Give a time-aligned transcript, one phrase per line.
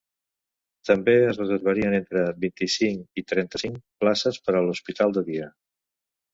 [0.89, 5.55] També es reservarien entre vint-i-cinc i trenta-cinc places per a l’hospital de dia.